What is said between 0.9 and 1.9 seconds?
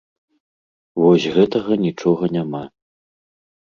Вось гэтага